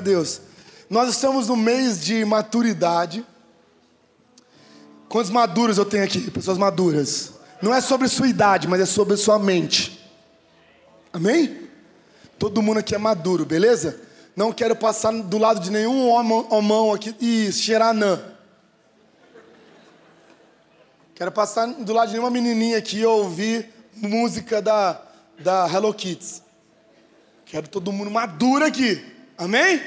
[0.00, 0.40] A Deus.
[0.88, 3.22] Nós estamos no mês de maturidade.
[5.10, 6.30] Quantos maduros eu tenho aqui?
[6.30, 7.34] Pessoas maduras.
[7.60, 10.00] Não é sobre sua idade, mas é sobre sua mente.
[11.12, 11.68] Amém?
[12.38, 14.00] Todo mundo aqui é maduro, beleza?
[14.34, 17.94] Não quero passar do lado de nenhum homão aqui e cheirar.
[21.14, 24.98] Quero passar do lado de nenhuma menininha aqui e ouvir música da,
[25.38, 26.42] da Hello Kids.
[27.44, 29.19] Quero todo mundo maduro aqui.
[29.40, 29.82] Amém?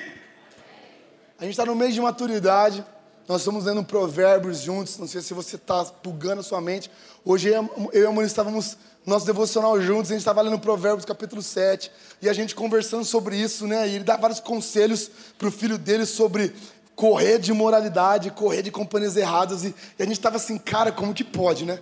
[1.37, 2.83] A gente está no mês de maturidade.
[3.27, 4.97] Nós estamos lendo provérbios juntos.
[4.97, 6.89] Não sei se você está pulgando a sua mente.
[7.23, 8.75] Hoje eu e a Moniz estávamos
[9.05, 10.09] no nosso devocional juntos.
[10.09, 11.91] A gente estava lendo provérbios capítulo 7.
[12.19, 13.87] E a gente conversando sobre isso, né?
[13.87, 16.51] E ele dá vários conselhos para o filho dele sobre
[16.95, 19.63] correr de moralidade, correr de companhias erradas.
[19.63, 21.79] E, e a gente estava assim, cara, como que pode, né?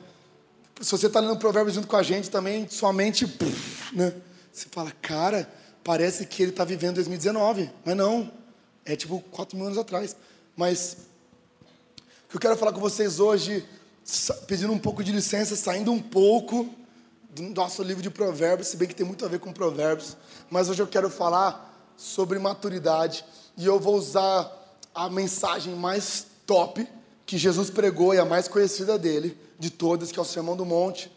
[0.81, 3.25] Se você está lendo provérbios junto com a gente também, sua mente,
[3.93, 4.13] né?
[4.51, 5.49] Você fala, cara,
[5.83, 7.69] parece que ele está vivendo 2019.
[7.85, 8.31] Mas não,
[8.85, 10.15] é tipo 4 mil anos atrás.
[10.55, 10.97] Mas
[12.25, 13.65] o que eu quero falar com vocês hoje,
[14.47, 16.69] pedindo um pouco de licença, saindo um pouco
[17.29, 20.17] do nosso livro de provérbios, se bem que tem muito a ver com provérbios.
[20.49, 23.23] Mas hoje eu quero falar sobre maturidade.
[23.57, 24.51] E eu vou usar
[24.93, 26.87] a mensagem mais top
[27.25, 30.65] que Jesus pregou e a mais conhecida dele, de todas, que é o Sermão do
[30.65, 31.11] Monte.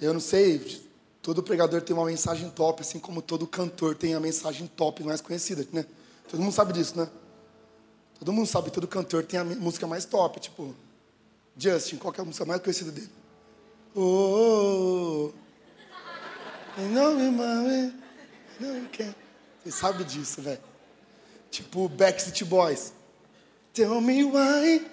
[0.00, 0.87] Eu não sei,
[1.22, 5.20] todo pregador tem uma mensagem top, assim como todo cantor tem a mensagem top mais
[5.20, 5.84] conhecida, né?
[6.28, 7.08] Todo mundo sabe disso, né?
[8.18, 10.74] Todo mundo sabe, todo cantor tem a música mais top, tipo
[11.56, 13.10] Justin, qual é a música mais conhecida dele?
[13.94, 15.32] Oh, oh,
[16.76, 16.82] oh.
[16.92, 17.94] não me mame,
[18.60, 19.14] não quer.
[19.64, 20.60] Você sabe disso, velho.
[21.50, 22.92] Tipo Backstreet Boys.
[23.72, 24.86] Tell me why.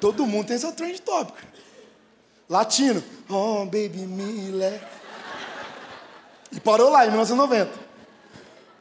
[0.00, 1.38] Todo mundo tem seu trend tópico.
[2.48, 3.02] Latino.
[3.28, 4.50] Oh, baby, me.
[6.50, 7.70] E parou lá em 1990.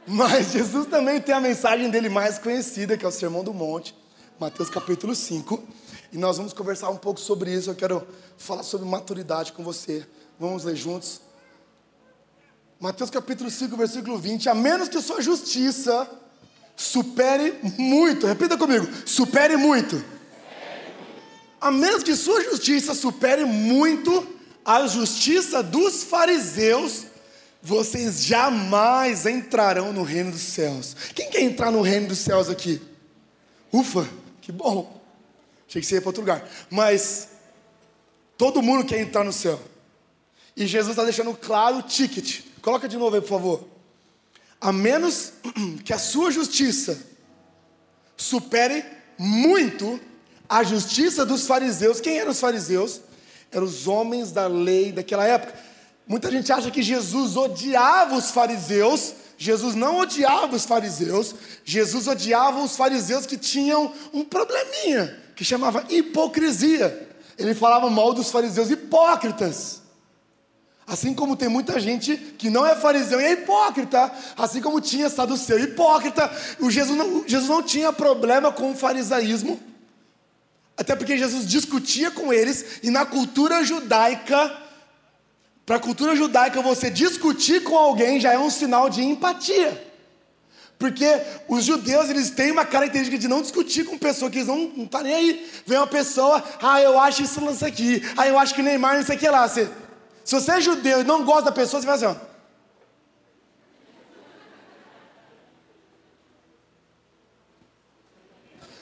[0.07, 3.93] Mas Jesus também tem a mensagem dele mais conhecida, que é o Sermão do Monte,
[4.39, 5.61] Mateus capítulo 5.
[6.13, 7.69] E nós vamos conversar um pouco sobre isso.
[7.69, 8.07] Eu quero
[8.37, 10.07] falar sobre maturidade com você.
[10.39, 11.19] Vamos ler juntos.
[12.79, 14.47] Mateus capítulo 5, versículo 20.
[14.47, 16.09] A menos que sua justiça
[16.73, 20.01] supere muito, repita comigo: supere muito.
[21.59, 27.07] A menos que sua justiça supere muito a justiça dos fariseus
[27.61, 30.95] vocês jamais entrarão no reino dos céus.
[31.13, 32.81] Quem quer entrar no reino dos céus aqui?
[33.73, 34.07] Ufa,
[34.41, 35.01] que bom.
[35.67, 36.47] Achei que você ia para outro lugar.
[36.69, 37.29] Mas
[38.37, 39.61] todo mundo quer entrar no céu.
[40.55, 42.41] E Jesus está deixando claro o ticket.
[42.61, 43.67] Coloca de novo aí, por favor.
[44.61, 45.33] A menos
[45.83, 46.97] que a sua justiça
[48.15, 48.85] supere
[49.17, 49.99] muito
[50.49, 51.99] a justiça dos fariseus.
[51.99, 53.01] Quem eram os fariseus?
[53.51, 55.53] Eram os homens da lei daquela época.
[56.07, 59.13] Muita gente acha que Jesus odiava os fariseus.
[59.37, 61.35] Jesus não odiava os fariseus.
[61.63, 67.07] Jesus odiava os fariseus que tinham um probleminha, que chamava hipocrisia.
[67.37, 69.81] Ele falava mal dos fariseus hipócritas.
[70.87, 75.09] Assim como tem muita gente que não é fariseu e é hipócrita, assim como tinha
[75.09, 76.31] saduceu hipócrita,
[76.61, 79.59] o Jesus não, Jesus não tinha problema com o farisaísmo,
[80.77, 84.55] até porque Jesus discutia com eles, e na cultura judaica,
[85.65, 89.85] para a cultura judaica, você discutir com alguém já é um sinal de empatia.
[90.79, 91.05] Porque
[91.47, 94.85] os judeus, eles têm uma característica de não discutir com pessoa que eles não estão
[94.85, 95.51] tá nem aí.
[95.65, 99.03] Vem uma pessoa, ah, eu acho isso lance aqui, ah, eu acho que Neymar não
[99.03, 99.47] sei o que lá.
[99.47, 99.67] Você,
[100.23, 102.15] se você é judeu e não gosta da pessoa, você vai assim, ó.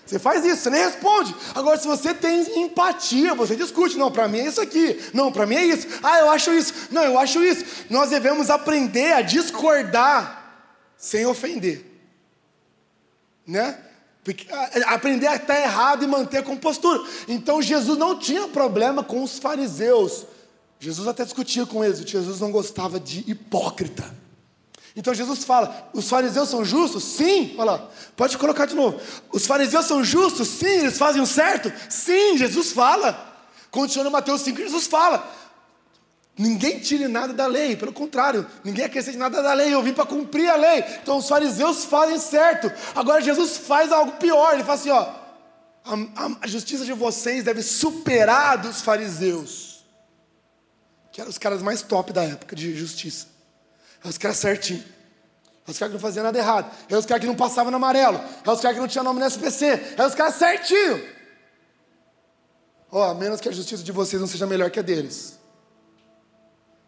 [0.06, 1.36] Você faz isso, você nem responde.
[1.56, 3.98] Agora, se você tem empatia, você discute.
[3.98, 5.00] Não, para mim é isso aqui.
[5.14, 5.88] Não, para mim é isso.
[6.04, 6.74] Ah, eu acho isso.
[6.92, 7.66] Não, eu acho isso.
[7.90, 11.86] Nós devemos aprender a discordar sem ofender.
[13.48, 13.80] Né?
[14.86, 17.04] Aprender a estar errado e manter a compostura.
[17.28, 20.26] Então, Jesus não tinha problema com os fariseus.
[20.80, 22.00] Jesus até discutia com eles.
[22.00, 24.25] Jesus não gostava de hipócrita.
[24.96, 27.04] Então Jesus fala: os fariseus são justos?
[27.04, 27.54] Sim.
[27.58, 29.00] Olha lá, pode colocar de novo.
[29.32, 30.48] Os fariseus são justos?
[30.48, 30.80] Sim.
[30.80, 31.72] Eles fazem o certo?
[31.90, 32.38] Sim.
[32.38, 33.34] Jesus fala.
[33.70, 35.30] Continua Mateus 5, Jesus fala.
[36.38, 40.06] Ninguém tire nada da lei, pelo contrário, ninguém acrescente nada da lei, eu vim para
[40.06, 40.84] cumprir a lei.
[41.02, 42.72] Então os fariseus fazem certo.
[42.94, 45.02] Agora Jesus faz algo pior, ele fala assim: ó,
[45.86, 49.86] a, a, justiça de vocês deve superar a dos fariseus,
[51.12, 53.28] que eram os caras mais top da época de justiça.
[54.06, 54.84] É os caras certinho.
[55.68, 56.72] É os caras que não faziam nada errado.
[56.88, 58.18] É os caras que não passavam no amarelo.
[58.18, 59.96] É os caras que não tinham nome no SPC.
[59.98, 61.04] É os caras certinho.
[62.92, 65.40] Ó, oh, a menos que a justiça de vocês não seja melhor que a deles.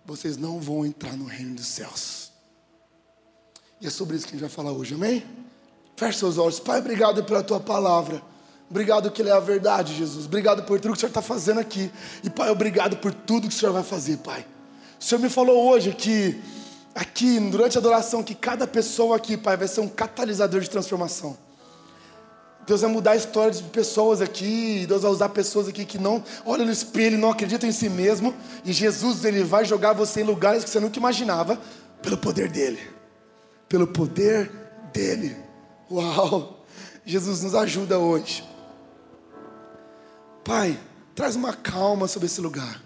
[0.06, 2.32] Vocês não vão entrar no reino dos céus.
[3.82, 5.26] E é sobre isso que a gente vai falar hoje, amém?
[5.96, 6.60] Feche seus olhos.
[6.60, 8.22] Pai, obrigado pela tua palavra.
[8.70, 10.26] Obrigado que ele é a verdade, Jesus.
[10.26, 11.92] Obrigado por tudo que o Senhor está fazendo aqui.
[12.24, 14.46] E, Pai, obrigado por tudo que o Senhor vai fazer, Pai.
[15.00, 16.42] O Senhor me falou hoje que,
[16.98, 21.38] aqui, durante a adoração, que cada pessoa aqui, Pai, vai ser um catalisador de transformação.
[22.66, 26.24] Deus vai mudar a história de pessoas aqui, Deus vai usar pessoas aqui que não
[26.44, 28.36] olham no espelho, não acreditam em si mesmo,
[28.66, 31.62] e Jesus ele vai jogar você em lugares que você nunca imaginava,
[32.02, 32.80] pelo poder dele.
[33.70, 34.52] Pelo poder
[34.92, 35.38] dele.
[35.90, 36.66] Uau!
[37.06, 38.44] Jesus nos ajuda hoje.
[40.44, 40.78] Pai,
[41.16, 42.82] traz uma calma sobre esse lugar.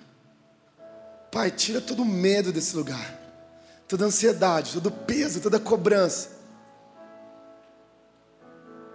[1.31, 3.20] Pai, tira todo o medo desse lugar,
[3.91, 6.29] toda ansiedade, todo peso, toda cobrança.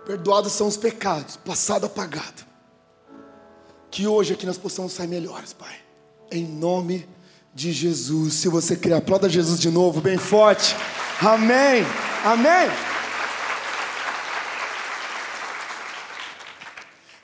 [0.06, 2.46] Perdoados são os pecados, passado apagado.
[3.90, 5.76] Que hoje aqui nós possamos sair melhores, Pai.
[6.32, 7.06] Em nome
[7.54, 8.34] de Jesus.
[8.34, 10.75] Se você quer, aplauda Jesus de novo, bem forte.
[11.20, 11.84] Amém.
[12.25, 12.70] Amém.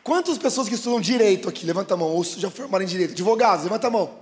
[0.05, 1.65] Quantas pessoas que estudam direito aqui?
[1.65, 2.09] Levanta a mão.
[2.09, 3.13] Ou já formaram em direito.
[3.13, 4.19] Advogados, levanta a mão.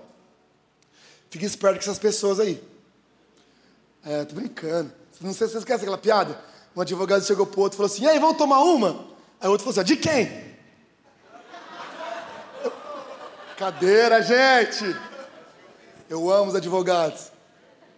[1.29, 2.71] Fique esperto com essas pessoas aí.
[4.05, 4.93] É, tô brincando.
[5.21, 6.39] Não sei se vocês esquecem aquela piada.
[6.75, 9.07] Um advogado chegou pro outro e falou assim: aí, vamos tomar uma?
[9.41, 10.51] Aí o outro falou assim: de quem?
[13.57, 14.97] Cadeira, gente!
[16.09, 17.31] Eu amo os advogados.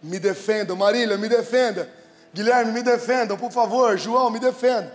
[0.01, 0.75] Me defendam.
[0.75, 1.89] Marília, me defenda.
[2.33, 3.97] Guilherme, me defendam, por favor.
[3.97, 4.93] João, me defenda.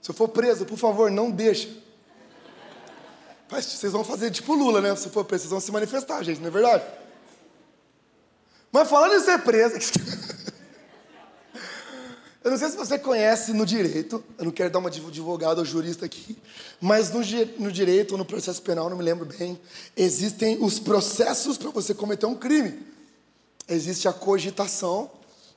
[0.00, 1.68] Se eu for preso, por favor, não deixa.
[3.50, 4.94] Mas vocês vão fazer tipo Lula, né?
[4.96, 6.84] Se for preso, vocês vão se manifestar, gente, não é verdade?
[8.72, 9.74] Mas falando em ser preso.
[12.42, 15.58] eu não sei se você conhece no direito, eu não quero dar uma de advogado
[15.58, 16.38] ou jurista aqui,
[16.80, 17.20] mas no,
[17.58, 19.60] no direito ou no processo penal, não me lembro bem,
[19.96, 22.86] existem os processos para você cometer um crime.
[23.68, 25.10] Existe a cogitação,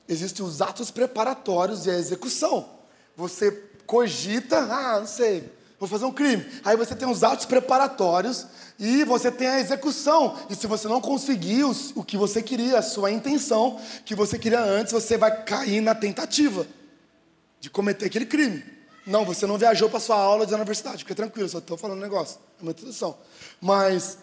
[0.08, 2.68] existem os atos preparatórios e a execução.
[3.16, 3.50] Você
[3.86, 6.44] cogita, ah, não sei, vou fazer um crime.
[6.64, 8.46] Aí você tem os atos preparatórios
[8.78, 10.36] e você tem a execução.
[10.48, 14.60] E se você não conseguir o que você queria, a sua intenção que você queria
[14.60, 16.66] antes, você vai cair na tentativa
[17.60, 18.62] de cometer aquele crime.
[19.06, 22.02] Não, você não viajou para sua aula da universidade, fica tranquilo, só estou falando um
[22.02, 23.18] negócio, é uma introdução.
[23.60, 24.18] Mas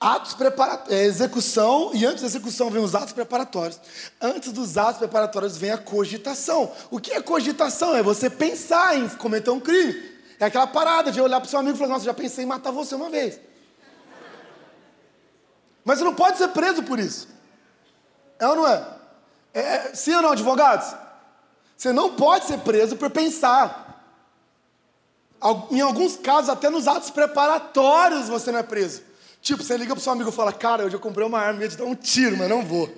[0.00, 3.80] atos preparatórios, é execução, e antes da execução vem os atos preparatórios.
[4.20, 6.70] Antes dos atos preparatórios vem a cogitação.
[6.90, 7.96] O que é cogitação?
[7.96, 10.07] É você pensar em cometer um crime.
[10.40, 12.46] É aquela parada de olhar para o seu amigo e falar, nossa, já pensei em
[12.46, 13.40] matar você uma vez.
[15.84, 17.28] Mas você não pode ser preso por isso.
[18.38, 18.86] É ou não é?
[19.52, 20.94] é, é sim ou não, advogados?
[21.76, 23.86] Você não pode ser preso por pensar.
[25.70, 29.02] Em alguns casos, até nos atos preparatórios você não é preso.
[29.40, 31.68] Tipo, você liga pro seu amigo e fala, cara, hoje eu comprei uma arma, ia
[31.68, 32.92] te dar um tiro, mas não vou.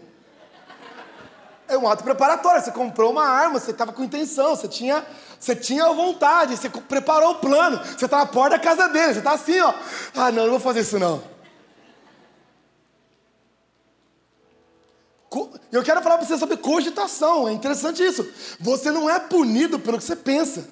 [1.69, 5.07] É um ato preparatório, você comprou uma arma, você estava com intenção, você tinha,
[5.41, 9.21] você tinha vontade, você preparou o plano, você está na porta da casa dele, você
[9.21, 9.73] está assim, ó.
[10.15, 11.25] Ah, não, não vou fazer isso não.
[15.73, 18.29] Eu quero falar para você sobre cogitação, é interessante isso.
[18.59, 20.69] Você não é punido pelo que você pensa.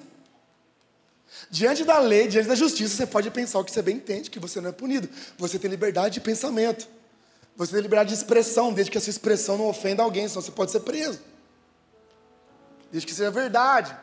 [1.49, 4.39] Diante da lei, diante da justiça, você pode pensar o que você bem entende, que
[4.39, 5.09] você não é punido.
[5.37, 6.87] Você tem liberdade de pensamento.
[7.55, 10.51] Você tem liberdade de expressão, desde que a sua expressão não ofenda alguém, senão você
[10.51, 11.19] pode ser preso.
[12.91, 13.95] Desde que seja verdade.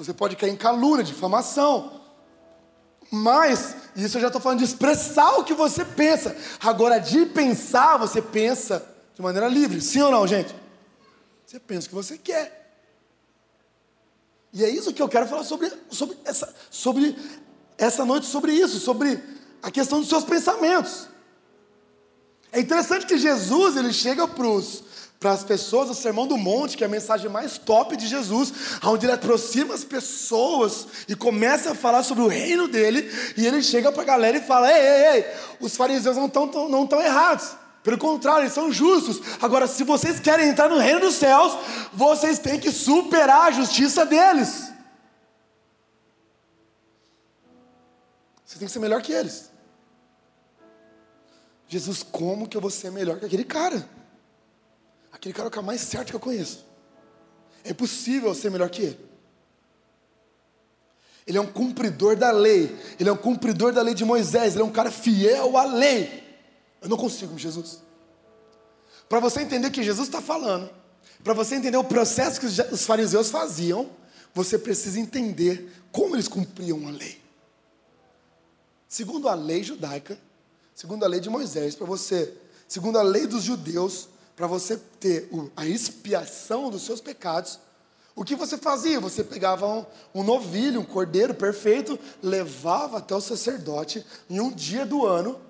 [0.00, 2.00] Você pode cair em calúnia, difamação.
[3.10, 6.34] Mas, isso eu já estou falando de expressar o que você pensa.
[6.58, 8.82] Agora, de pensar, você pensa
[9.14, 9.78] de maneira livre.
[9.82, 10.54] Sim ou não, gente?
[11.46, 12.80] Você pensa o que você quer.
[14.54, 17.14] E é isso que eu quero falar sobre, sobre, essa, sobre
[17.76, 19.22] essa noite, sobre isso, sobre
[19.62, 21.08] a questão dos seus pensamentos.
[22.50, 24.46] É interessante que Jesus ele chega para
[25.28, 29.04] as pessoas o Sermão do Monte, que é a mensagem mais top de Jesus, onde
[29.04, 33.92] ele aproxima as pessoas e começa a falar sobre o reino dele, e ele chega
[33.92, 35.26] para a galera e fala: Ei, ei, ei,
[35.60, 37.50] os fariseus não estão não tão errados.
[37.82, 39.20] Pelo contrário, eles são justos.
[39.42, 41.56] Agora, se vocês querem entrar no reino dos céus,
[41.92, 44.70] vocês têm que superar a justiça deles.
[48.44, 49.50] Você tem que ser melhor que eles.
[51.68, 53.99] Jesus, como que eu vou ser melhor que aquele cara?
[55.20, 56.64] Aquele cara é o cara mais certo que eu conheço.
[57.62, 59.10] É impossível ser melhor que ele.
[61.26, 62.74] Ele é um cumpridor da lei.
[62.98, 64.54] Ele é um cumpridor da lei de Moisés.
[64.54, 66.24] Ele é um cara fiel à lei.
[66.80, 67.82] Eu não consigo, Jesus.
[69.10, 70.70] Para você entender que Jesus está falando,
[71.22, 73.90] para você entender o processo que os fariseus faziam,
[74.32, 77.20] você precisa entender como eles cumpriam a lei.
[78.88, 80.18] Segundo a lei judaica,
[80.74, 82.32] segundo a lei de Moisés, para você,
[82.66, 87.58] segundo a lei dos judeus, para você ter a expiação dos seus pecados,
[88.14, 89.00] o que você fazia?
[89.00, 94.84] Você pegava um, um, novilho, um cordeiro perfeito, levava até o sacerdote em um dia
[94.84, 95.40] do ano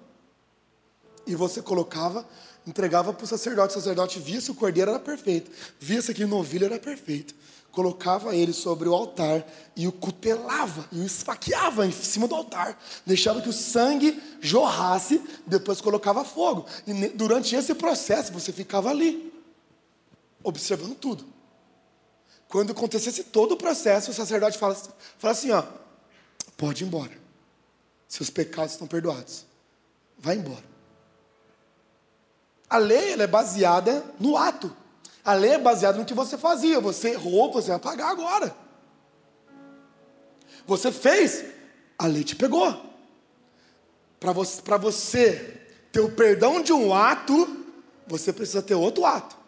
[1.26, 2.26] e você colocava,
[2.66, 3.72] entregava para o sacerdote.
[3.72, 7.34] O sacerdote via se o cordeiro era perfeito, via se aquele novilho era perfeito
[7.72, 9.46] colocava ele sobre o altar
[9.76, 15.22] e o cutelava, e o esfaqueava em cima do altar, deixava que o sangue jorrasse,
[15.46, 16.66] depois colocava fogo.
[16.86, 19.32] E durante esse processo você ficava ali,
[20.42, 21.24] observando tudo.
[22.48, 24.74] Quando acontecesse todo o processo, o sacerdote fala,
[25.18, 25.62] fala assim: ó,
[26.56, 27.16] pode ir embora,
[28.08, 29.46] seus pecados estão perdoados,
[30.18, 30.70] vai embora.
[32.68, 34.76] A lei é baseada no ato.
[35.24, 36.80] A lei é baseada no que você fazia.
[36.80, 38.54] Você errou, você vai pagar agora.
[40.66, 41.44] Você fez,
[41.98, 42.90] a lei te pegou.
[44.18, 45.60] Para você, você
[45.90, 47.66] ter o perdão de um ato,
[48.06, 49.40] você precisa ter outro ato.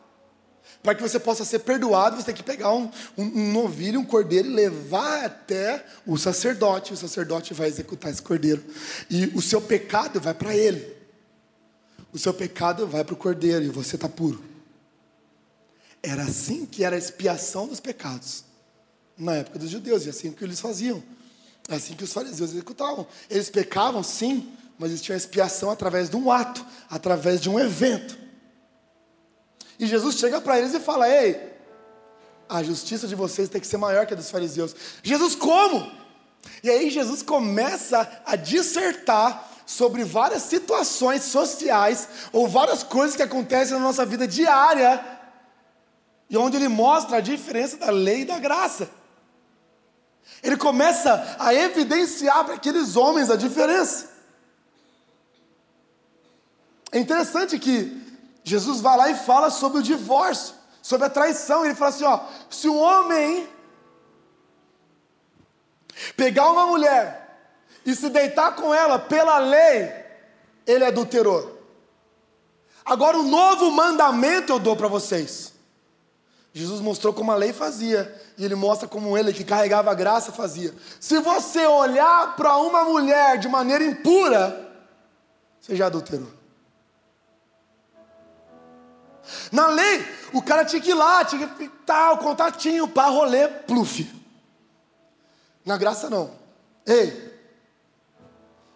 [0.82, 4.04] Para que você possa ser perdoado, você tem que pegar um, um, um, novilho, um
[4.04, 6.92] cordeiro e levar até o sacerdote.
[6.92, 8.64] O sacerdote vai executar esse cordeiro.
[9.08, 10.96] E o seu pecado vai para ele.
[12.12, 14.51] O seu pecado vai para o cordeiro e você está puro.
[16.02, 18.44] Era assim que era a expiação dos pecados
[19.16, 21.02] na época dos judeus, e assim que eles faziam.
[21.68, 23.06] Assim que os fariseus executavam.
[23.30, 28.18] Eles pecavam, sim, mas eles tinham expiação através de um ato, através de um evento.
[29.78, 31.52] E Jesus chega para eles e fala: Ei,
[32.48, 34.74] a justiça de vocês tem que ser maior que a dos fariseus.
[35.02, 35.90] Jesus, como?
[36.62, 43.74] E aí Jesus começa a dissertar sobre várias situações sociais ou várias coisas que acontecem
[43.74, 45.21] na nossa vida diária
[46.32, 48.88] e onde ele mostra a diferença da lei e da graça.
[50.42, 54.10] Ele começa a evidenciar para aqueles homens a diferença.
[56.90, 58.00] É interessante que
[58.42, 61.66] Jesus vai lá e fala sobre o divórcio, sobre a traição.
[61.66, 63.46] Ele fala assim: ó, se um homem
[66.16, 67.44] pegar uma mulher
[67.84, 69.92] e se deitar com ela pela lei,
[70.66, 71.62] ele adulterou.
[72.86, 75.51] Agora, um novo mandamento eu dou para vocês.
[76.52, 80.32] Jesus mostrou como a lei fazia, e ele mostra como ele, que carregava a graça,
[80.32, 80.74] fazia.
[81.00, 84.70] Se você olhar para uma mulher de maneira impura,
[85.60, 86.28] você já adulterou.
[89.50, 94.10] Na lei, o cara tinha que ir lá, tinha que tal, contatinho, para rolê, pluf.
[95.64, 96.32] Na graça, não.
[96.84, 97.32] Ei,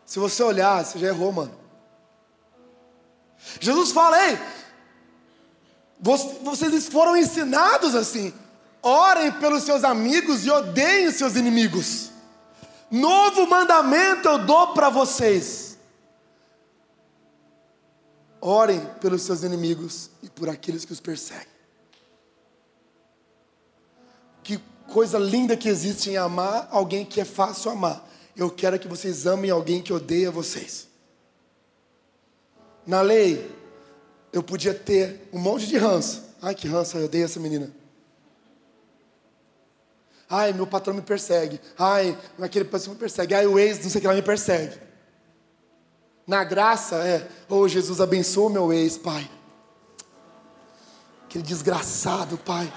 [0.05, 1.67] se você olhar, você já errou, mano.
[3.61, 4.39] Jesus fala, ei,
[6.43, 8.33] vocês foram ensinados assim.
[8.83, 12.13] Orem pelos seus amigos e odeiem os seus inimigos.
[12.91, 15.77] Novo mandamento eu dou para vocês.
[18.41, 21.57] Orem pelos seus inimigos e por aqueles que os perseguem.
[24.45, 28.09] Que coisa linda que existe em amar alguém que é fácil amar.
[28.37, 30.87] Eu quero que vocês amem alguém que odeia vocês.
[32.87, 33.51] Na lei,
[34.37, 36.23] eu podia ter um monte de ranço.
[36.43, 37.71] Ai, que ranço, eu odeio essa menina.
[40.29, 41.59] Ai, meu patrão me persegue.
[41.79, 43.35] Ai, aquele patrão me persegue.
[43.35, 44.79] Ai, o ex, não sei o que lá, me persegue.
[46.27, 49.27] Na graça é, oh Jesus, abençoa meu ex, Pai.
[51.25, 52.71] Aquele desgraçado, Pai.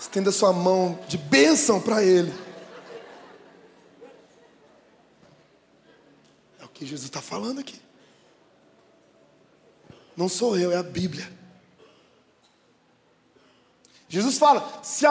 [0.00, 2.32] Estenda sua mão de bênção para ele.
[6.58, 7.87] É o que Jesus está falando aqui.
[10.18, 11.30] Não sou eu, é a Bíblia.
[14.08, 15.06] Jesus fala, se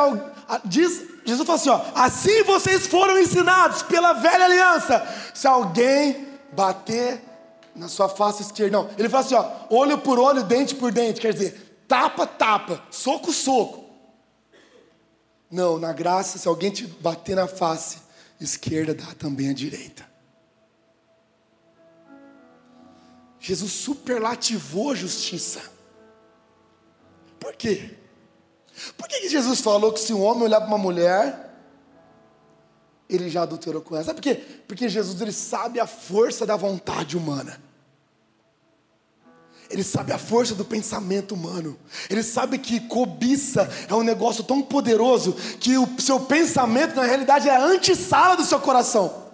[0.66, 5.32] diz, Jesus fala assim, ó, assim vocês foram ensinados pela velha aliança.
[5.34, 7.24] Se alguém bater
[7.74, 11.22] na sua face esquerda, não, ele fala assim, ó, olho por olho, dente por dente,
[11.22, 13.86] quer dizer, tapa, tapa, soco, soco.
[15.50, 18.00] Não, na graça, se alguém te bater na face
[18.42, 20.06] esquerda, dá também a direita.
[23.48, 25.62] Jesus superlativou a justiça.
[27.39, 27.92] Por quê?
[28.98, 31.50] Por que Jesus falou que se um homem olhar para uma mulher,
[33.10, 34.04] ele já adulterou com ela?
[34.04, 34.36] Sabe por quê?
[34.68, 37.58] Porque Jesus ele sabe a força da vontade humana.
[39.70, 41.80] Ele sabe a força do pensamento humano.
[42.10, 47.48] Ele sabe que cobiça é um negócio tão poderoso que o seu pensamento, na realidade,
[47.48, 49.26] é a antessala do seu coração.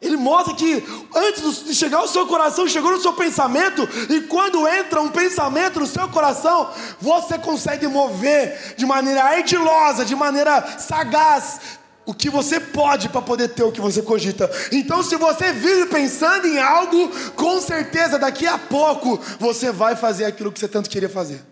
[0.00, 4.66] Ele mostra que antes de chegar ao seu coração, chegou no seu pensamento, e quando
[4.68, 11.78] entra um pensamento no seu coração, você consegue mover de maneira ardilosa, de maneira sagaz,
[12.06, 14.50] o que você pode para poder ter o que você cogita.
[14.72, 20.24] Então, se você vive pensando em algo, com certeza daqui a pouco você vai fazer
[20.24, 21.44] aquilo que você tanto queria fazer.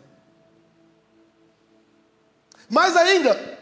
[2.71, 3.59] Mais ainda,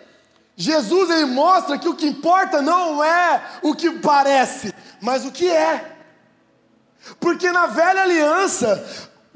[0.56, 4.73] Jesus ele mostra que o que importa não é o que parece,
[5.04, 5.92] mas o que é.
[7.20, 8.82] Porque na velha aliança,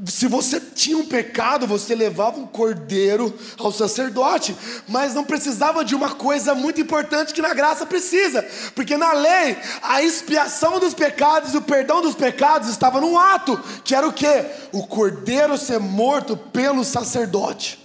[0.06, 4.56] se você tinha um pecado, você levava um cordeiro ao sacerdote,
[4.88, 8.42] mas não precisava de uma coisa muito importante que na graça precisa,
[8.74, 13.62] porque na lei a expiação dos pecados e o perdão dos pecados estava num ato,
[13.84, 14.46] que era o que?
[14.72, 17.78] O cordeiro ser morto pelo sacerdote.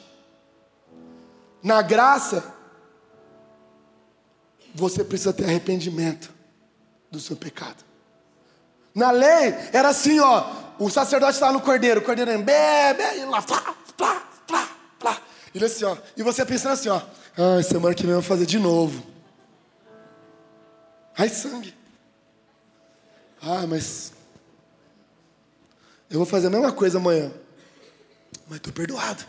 [1.61, 2.45] Na graça,
[4.73, 6.32] você precisa ter arrependimento
[7.13, 7.85] do seu pecado.
[8.93, 13.39] Na lei era assim, ó, o sacerdote estava no cordeiro, o cordeiro bebe, e lá,
[13.39, 15.21] flá, flá, flá, flá.
[15.53, 15.95] Ele assim, ó.
[16.17, 16.99] E você pensando assim, ó.
[17.37, 19.03] Ah, semana que vem eu vou fazer de novo.
[21.15, 21.75] Ai, sangue.
[23.39, 24.11] Ah, mas.
[26.09, 27.31] Eu vou fazer a mesma coisa amanhã.
[28.47, 29.23] Mas estou perdoado.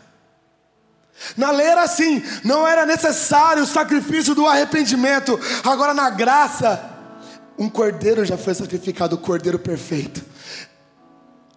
[1.37, 5.39] Na lei era assim, não era necessário o sacrifício do arrependimento.
[5.63, 6.94] Agora na graça,
[7.57, 10.23] um cordeiro já foi sacrificado, o cordeiro perfeito.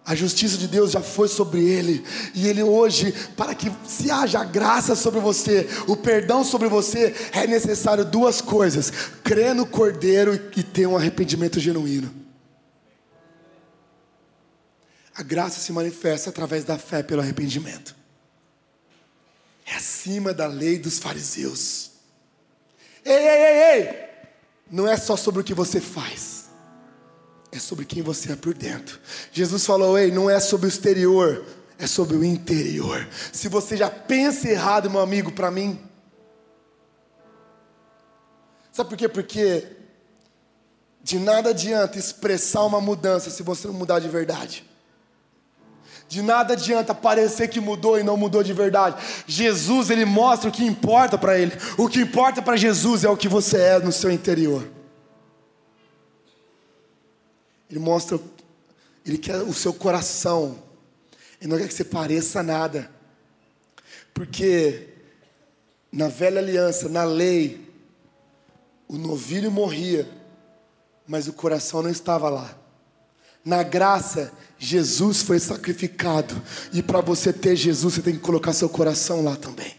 [0.05, 2.03] A justiça de Deus já foi sobre ele,
[2.33, 7.45] e ele hoje, para que se haja graça sobre você, o perdão sobre você, é
[7.45, 8.91] necessário duas coisas:
[9.23, 12.11] crer no Cordeiro e ter um arrependimento genuíno.
[15.13, 17.95] A graça se manifesta através da fé pelo arrependimento.
[19.63, 21.91] É acima da lei dos fariseus.
[23.05, 24.08] Ei, ei, ei, ei!
[24.69, 26.39] Não é só sobre o que você faz
[27.51, 28.99] é sobre quem você é por dentro.
[29.31, 31.43] Jesus falou: ei, não é sobre o exterior,
[31.77, 33.07] é sobre o interior.
[33.33, 35.79] Se você já pensa errado, meu amigo, para mim.
[38.71, 39.09] Sabe por quê?
[39.09, 39.65] Porque
[41.01, 44.68] de nada adianta expressar uma mudança se você não mudar de verdade.
[46.09, 48.99] De nada adianta parecer que mudou e não mudou de verdade.
[49.27, 51.53] Jesus, ele mostra o que importa para ele.
[51.77, 54.67] O que importa para Jesus é o que você é no seu interior.
[57.69, 58.19] Ele mostra,
[59.05, 60.57] ele quer o seu coração.
[61.39, 62.89] Ele não quer que você pareça nada.
[64.11, 64.87] Porque
[65.91, 67.71] na velha aliança, na lei,
[68.87, 70.09] o novilho morria,
[71.07, 72.57] mas o coração não estava lá.
[73.45, 76.35] Na graça, Jesus foi sacrificado.
[76.73, 79.73] E para você ter Jesus, você tem que colocar seu coração lá também.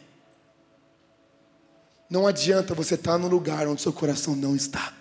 [2.08, 4.94] Não adianta você estar no lugar onde seu coração não está.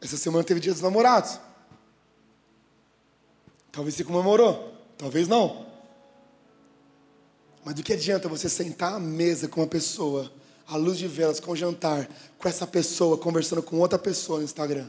[0.00, 1.38] Essa semana teve dia dos namorados.
[3.70, 5.66] Talvez você comemorou, talvez não.
[7.64, 10.32] Mas do que adianta você sentar à mesa com uma pessoa,
[10.66, 14.88] à luz de velas, com jantar, com essa pessoa, conversando com outra pessoa no Instagram?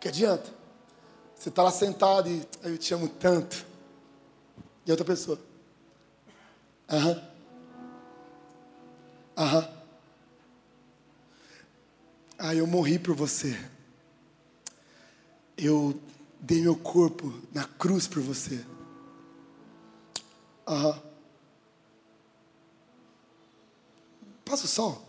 [0.00, 0.52] Que adianta?
[1.34, 3.64] Você está lá sentado e eu te amo tanto.
[4.84, 5.38] E outra pessoa.
[6.88, 7.22] Aham.
[9.36, 9.68] Aham.
[12.38, 13.58] Ah, eu morri por você.
[15.56, 16.00] Eu
[16.40, 18.64] dei meu corpo na cruz por você.
[20.66, 21.02] Aham.
[24.44, 25.07] Passa o sol.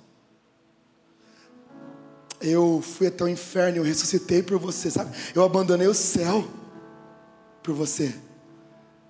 [2.41, 5.15] Eu fui até o inferno, eu ressuscitei por você, sabe?
[5.35, 6.47] Eu abandonei o céu
[7.61, 8.15] por você.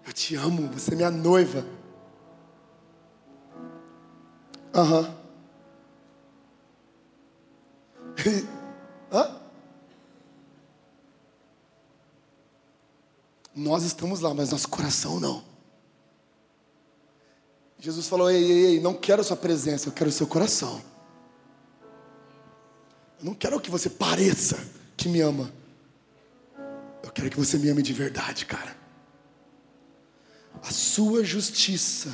[0.06, 1.66] Eu te amo, você é minha noiva.
[4.74, 5.16] Aham.
[9.12, 9.40] Hã?
[13.56, 15.44] Nós estamos lá, mas nosso coração não.
[17.80, 20.82] Jesus falou: ei, ei, ei, não quero a sua presença, eu quero o seu coração.
[23.20, 24.58] Eu não quero que você pareça
[24.98, 25.52] que me ama.
[27.04, 28.76] Eu quero que você me ame de verdade, cara.
[30.64, 32.12] A sua justiça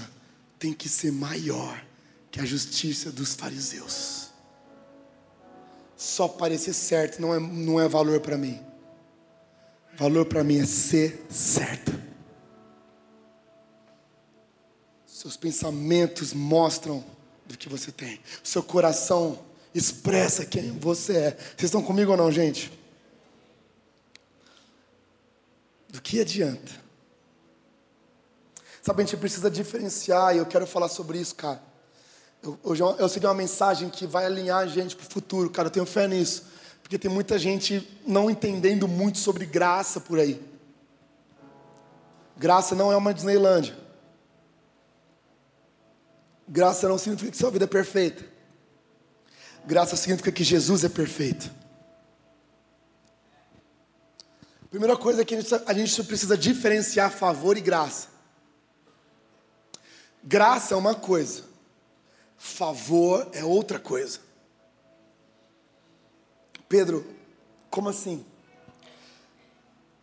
[0.60, 1.84] tem que ser maior
[2.32, 4.26] que a justiça dos fariseus
[5.96, 8.62] só parecer certo não é, não é valor para mim.
[9.98, 11.94] Valor para mim é ser certo.
[15.06, 17.04] Seus pensamentos mostram
[17.46, 18.20] do que você tem.
[18.44, 19.40] Seu coração
[19.76, 21.32] expressa quem você é.
[21.32, 22.72] Vocês estão comigo ou não, gente?
[25.90, 26.72] Do que adianta?
[28.82, 31.62] Sabe, a gente precisa diferenciar, e eu quero falar sobre isso, cara.
[32.64, 35.68] Hoje eu, eu uma mensagem que vai alinhar a gente para o futuro, cara.
[35.68, 36.44] Eu tenho fé nisso.
[36.82, 40.40] Porque tem muita gente não entendendo muito sobre graça por aí.
[42.38, 43.76] Graça não é uma Disneylândia.
[46.48, 48.35] Graça não significa que sua vida é perfeita.
[49.66, 51.50] Graça significa que Jesus é perfeito.
[54.70, 58.10] Primeira coisa é que a gente precisa diferenciar favor e graça.
[60.24, 61.44] Graça é uma coisa,
[62.38, 64.20] favor é outra coisa.
[66.68, 67.06] Pedro,
[67.70, 68.26] como assim?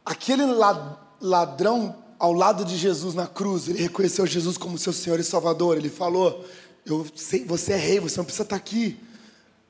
[0.05, 0.44] Aquele
[1.20, 5.77] ladrão ao lado de Jesus na cruz, ele reconheceu Jesus como seu Senhor e Salvador.
[5.77, 6.44] Ele falou:
[6.87, 8.98] Eu sei, você é rei, você não precisa estar aqui.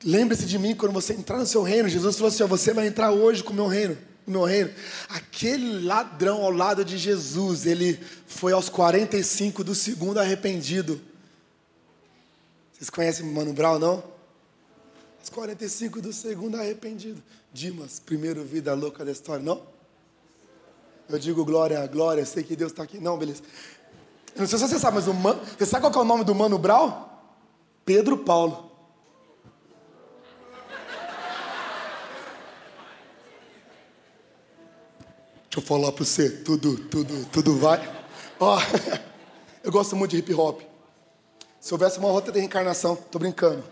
[0.05, 1.87] Lembre-se de mim quando você entrar no seu reino.
[1.87, 3.97] Jesus falou assim: Você vai entrar hoje com o meu reino.
[4.27, 4.69] No meu reino.
[5.09, 10.99] Aquele ladrão ao lado de Jesus, ele foi aos 45 do segundo arrependido.
[12.73, 14.03] Vocês conhecem Mano Brown, não?
[15.19, 17.23] Aos 45 do segundo arrependido.
[17.53, 19.61] Dimas, primeiro vida louca da história, não?
[21.07, 22.97] Eu digo glória, glória, sei que Deus está aqui.
[22.99, 23.41] Não, beleza.
[24.35, 25.39] Eu não sei se você sabe, mas o man...
[25.57, 27.05] você sabe qual é o nome do Mano Brown?
[27.85, 28.72] Pedro Paulo.
[35.53, 37.79] Deixa eu falar para você, tudo, tudo, tudo vai.
[38.39, 38.59] Ó,
[39.63, 40.61] eu gosto muito de hip hop.
[41.59, 43.63] Se houvesse uma rota de reencarnação, tô brincando.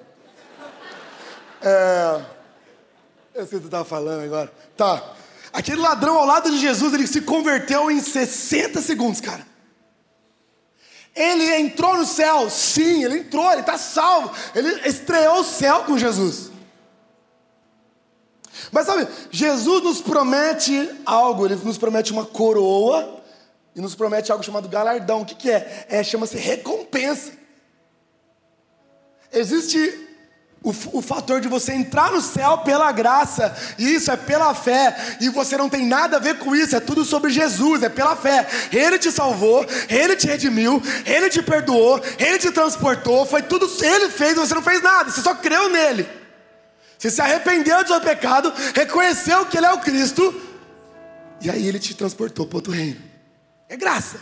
[1.60, 2.22] É,
[3.34, 4.54] eu sei o que você estava falando agora.
[4.78, 5.16] Tá.
[5.52, 9.44] Aquele ladrão ao lado de Jesus, ele se converteu em 60 segundos, cara.
[11.16, 14.32] Ele entrou no céu, sim, ele entrou, ele está salvo.
[14.54, 16.51] Ele estreou o céu com Jesus.
[18.72, 23.22] Mas sabe, Jesus nos promete algo, ele nos promete uma coroa
[23.76, 25.22] e nos promete algo chamado galardão.
[25.22, 25.86] O que, que é?
[25.90, 27.34] É chama-se recompensa.
[29.34, 30.10] Existe
[30.64, 35.18] o, o fator de você entrar no céu pela graça, e isso é pela fé,
[35.20, 38.16] e você não tem nada a ver com isso, é tudo sobre Jesus, é pela
[38.16, 38.48] fé.
[38.72, 44.10] Ele te salvou, ele te redimiu, ele te perdoou, ele te transportou, foi tudo ele
[44.10, 46.21] fez, você não fez nada, você só creu nele.
[47.02, 50.40] Você se arrependeu do seu pecado, reconheceu que ele é o Cristo,
[51.42, 53.02] e aí ele te transportou para outro reino.
[53.68, 54.20] É graça.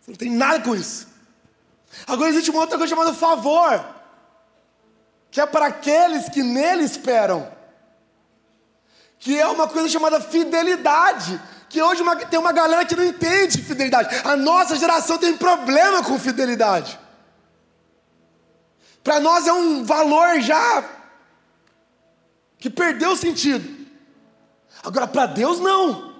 [0.00, 1.08] Você não tem nada com isso.
[2.06, 3.84] Agora existe uma outra coisa chamada favor
[5.32, 7.50] que é para aqueles que nele esperam,
[9.18, 11.42] que é uma coisa chamada fidelidade.
[11.68, 14.14] Que hoje uma, tem uma galera que não entende fidelidade.
[14.24, 16.98] A nossa geração tem problema com fidelidade.
[19.02, 20.99] Para nós é um valor já
[22.60, 23.80] que perdeu o sentido.
[24.84, 26.10] Agora, para Deus, não.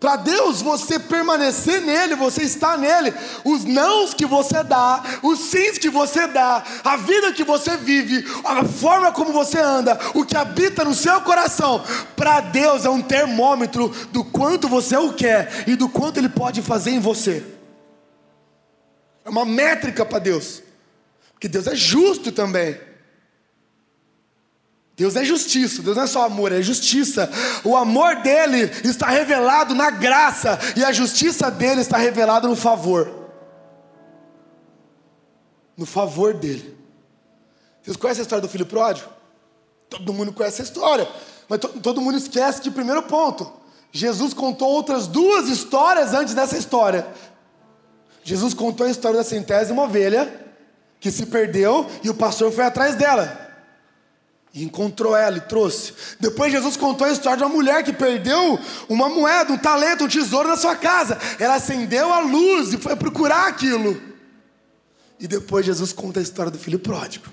[0.00, 3.12] Para Deus, você permanecer nele, você está nele.
[3.44, 8.24] Os nãos que você dá, os sims que você dá, a vida que você vive,
[8.42, 11.84] a forma como você anda, o que habita no seu coração,
[12.16, 16.62] para Deus é um termômetro do quanto você o quer e do quanto ele pode
[16.62, 17.44] fazer em você.
[19.22, 20.62] É uma métrica para Deus,
[21.40, 22.78] porque Deus é justo também.
[24.94, 27.30] Deus é justiça, Deus não é só amor, é justiça.
[27.64, 33.30] O amor dele está revelado na graça e a justiça dele está revelada no favor.
[35.78, 36.76] No favor dele.
[37.82, 39.08] Vocês conhecem a história do filho pródigo?
[39.88, 41.08] Todo mundo conhece a história,
[41.48, 43.50] mas to todo mundo esquece que, primeiro ponto,
[43.90, 47.08] Jesus contou outras duas histórias antes dessa história.
[48.22, 50.49] Jesus contou a história da centésima ovelha
[51.00, 53.48] que se perdeu e o pastor foi atrás dela.
[54.52, 55.94] E encontrou ela e trouxe.
[56.18, 58.58] Depois Jesus contou a história de uma mulher que perdeu
[58.88, 61.18] uma moeda, um talento, um tesouro na sua casa.
[61.38, 64.00] Ela acendeu a luz e foi procurar aquilo.
[65.18, 67.26] E depois Jesus conta a história do filho pródigo.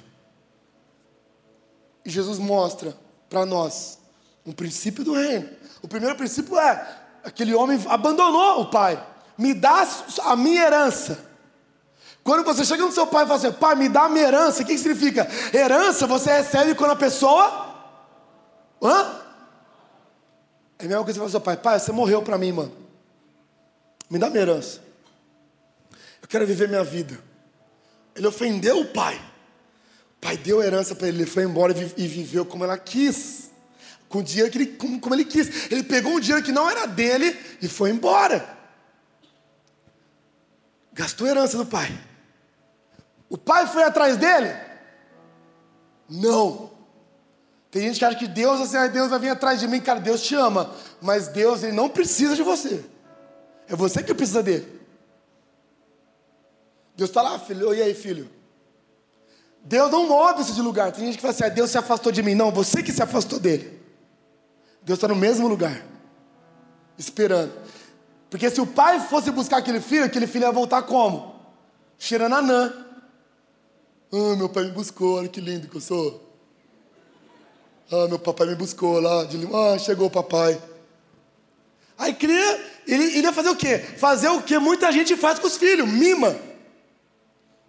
[2.06, 2.96] E Jesus mostra
[3.30, 4.00] para nós
[4.46, 5.50] um princípio do reino.
[5.82, 9.04] O primeiro princípio é: aquele homem abandonou o pai.
[9.38, 9.88] Me dá
[10.24, 11.27] a minha herança.
[12.28, 14.66] Quando você chega no seu pai e fala assim, pai, me dá minha herança, o
[14.66, 15.26] que, que significa?
[15.54, 17.74] Herança você recebe quando a pessoa.
[18.84, 19.22] Hã?
[20.78, 22.52] É a mesma coisa que você fala ao seu pai, pai, você morreu para mim,
[22.52, 22.76] mano.
[24.10, 24.82] Me dá minha herança.
[26.22, 27.18] Eu quero viver minha vida.
[28.14, 29.16] Ele ofendeu o pai.
[30.18, 33.52] O pai deu herança para ele, ele foi embora e viveu como ela quis.
[34.10, 35.72] Com o dinheiro que ele, como, ele quis.
[35.72, 38.58] Ele pegou um dinheiro que não era dele e foi embora.
[40.92, 41.98] Gastou herança do pai.
[43.30, 44.56] O pai foi atrás dele?
[46.10, 46.72] Não.
[47.70, 49.80] Tem gente que acha que Deus, assim, Deus vai vir atrás de mim.
[49.82, 50.72] Cara, Deus te ama.
[51.02, 52.84] Mas Deus, Ele não precisa de você.
[53.68, 54.82] É você que precisa dele.
[56.96, 57.74] Deus está lá, filho.
[57.74, 58.30] E aí, filho?
[59.64, 60.92] Deus não move-se de lugar.
[60.94, 62.34] Tem gente que fala assim, ah, Deus se afastou de mim.
[62.34, 63.78] Não, você que se afastou dele.
[64.82, 65.86] Deus está no mesmo lugar.
[66.98, 67.52] Esperando.
[68.30, 71.36] Porque se o pai fosse buscar aquele filho, aquele filho ia voltar como?
[72.00, 72.87] Cheirando anã.
[74.12, 76.24] Ah, meu pai me buscou, olha que lindo que eu sou.
[77.92, 80.62] Ah, meu papai me buscou lá de Ah, chegou o papai.
[81.98, 83.80] Aí cria, ele, ia fazer o quê?
[83.80, 86.38] Fazer o que muita gente faz com os filhos, mima.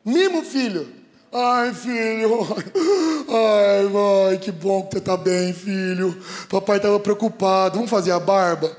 [0.05, 0.92] Mima o filho.
[1.33, 2.40] Ai, filho.
[3.29, 6.20] Ai, mãe, que bom que você tá bem, filho.
[6.48, 7.77] Papai estava preocupado.
[7.77, 8.77] Vamos fazer a barba?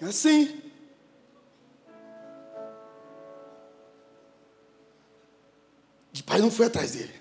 [0.00, 0.63] É assim.
[6.14, 7.14] O pai não foi atrás dele.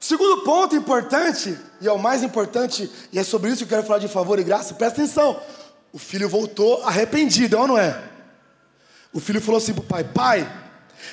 [0.00, 3.78] O segundo ponto importante, e é o mais importante, e é sobre isso que eu
[3.78, 5.40] quero falar de favor e graça, presta atenção.
[5.92, 8.02] O filho voltou arrependido, é ou não é?
[9.12, 10.64] O filho falou assim para o pai: Pai,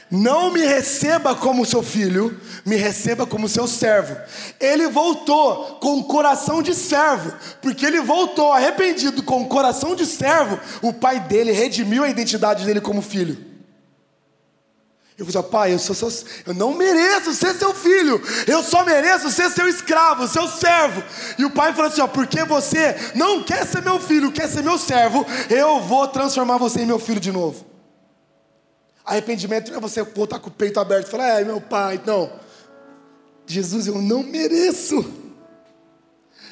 [0.09, 4.15] não me receba como seu filho, me receba como seu servo.
[4.59, 10.05] Ele voltou com o coração de servo, porque ele voltou arrependido com o coração de
[10.05, 10.59] servo.
[10.81, 13.50] O pai dele redimiu a identidade dele como filho.
[15.21, 16.11] Eu vou dizer, pai, eu, sou, sou,
[16.47, 21.03] eu não mereço ser seu filho, eu só mereço ser seu escravo, seu servo.
[21.37, 24.63] E o pai falou assim: ó, porque você não quer ser meu filho, quer ser
[24.63, 27.63] meu servo, eu vou transformar você em meu filho de novo.
[29.05, 32.33] Arrependimento não é você voltar com o peito aberto e falar, é meu pai, não.
[33.45, 35.05] Jesus, eu não mereço.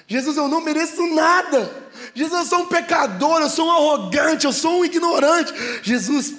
[0.06, 1.72] Jesus, eu não mereço nada.
[2.14, 5.52] Jesus, eu sou um pecador, eu sou um arrogante, eu sou um ignorante.
[5.82, 6.36] Jesus,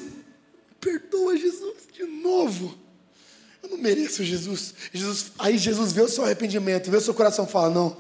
[0.81, 2.79] perdoa, Jesus, de novo.
[3.63, 4.75] Eu não mereço, Jesus.
[4.93, 5.33] Jesus.
[5.39, 7.97] Aí Jesus vê o seu arrependimento, vê o seu coração e fala: Não,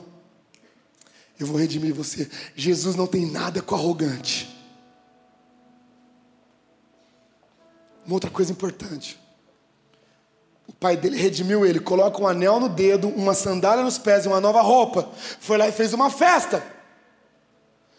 [1.39, 2.29] eu vou redimir você.
[2.55, 4.49] Jesus não tem nada com arrogante.
[8.07, 9.19] Uma outra coisa importante.
[10.67, 14.29] O pai dele redimiu ele, coloca um anel no dedo, uma sandália nos pés e
[14.29, 15.11] uma nova roupa.
[15.41, 16.65] Foi lá e fez uma festa.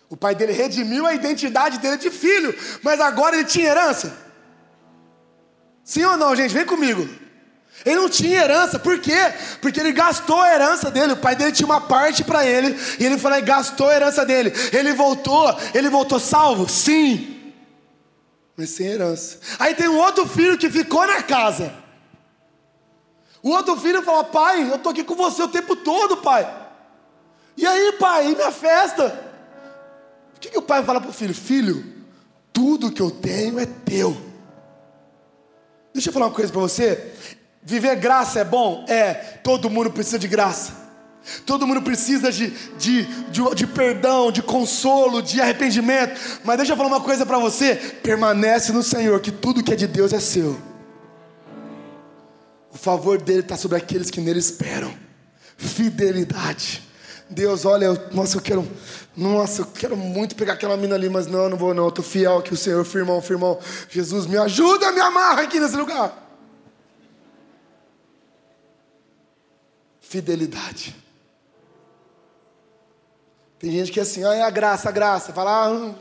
[0.10, 4.31] O pai dele redimiu a identidade dele de filho, mas agora ele tinha herança.
[5.84, 6.54] Sim ou não, gente?
[6.54, 7.08] Vem comigo.
[7.84, 9.34] Ele não tinha herança, por quê?
[9.60, 11.14] Porque ele gastou a herança dele.
[11.14, 13.96] O pai dele tinha uma parte para ele e ele foi lá e gastou a
[13.96, 14.54] herança dele.
[14.72, 16.70] Ele voltou, ele voltou salvo?
[16.70, 17.42] Sim
[18.62, 19.40] mas sem herança.
[19.58, 21.74] Aí tem um outro filho que ficou na casa.
[23.42, 26.48] O outro filho fala: Pai, eu estou aqui com você o tempo todo, pai.
[27.58, 29.32] E aí, pai, e minha festa?
[30.36, 31.34] O que, que o pai fala para o filho?
[31.34, 31.84] Filho,
[32.54, 34.16] tudo que eu tenho é teu.
[35.94, 37.12] Deixa eu falar uma coisa para você.
[37.64, 38.86] Viver graça é bom?
[38.88, 40.82] É, todo mundo precisa de graça.
[41.46, 42.50] Todo mundo precisa de,
[42.80, 46.20] de, de, de, perdão, de consolo, de arrependimento.
[46.44, 49.76] Mas deixa eu falar uma coisa para você: permanece no Senhor, que tudo que é
[49.76, 50.60] de Deus é seu.
[52.74, 54.92] O favor dele está sobre aqueles que nele esperam.
[55.58, 56.82] Fidelidade.
[57.32, 58.68] Deus, olha, eu, nossa, eu quero,
[59.16, 61.86] nossa, eu quero muito pegar aquela mina ali, mas não, não vou não.
[61.86, 63.58] Eu tô fiel aqui o Senhor, firmão, firmão.
[63.90, 66.14] Jesus, me ajuda, me amarra aqui nesse lugar.
[70.02, 70.94] Fidelidade.
[73.58, 75.32] Tem gente que é assim, ah, é a graça, a graça.
[75.32, 75.96] Fala,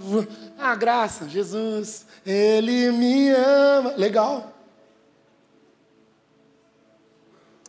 [0.59, 3.95] ah, a graça, Jesus, Ele me ama.
[3.97, 4.53] Legal.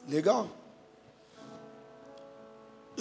[0.08, 0.50] Legal.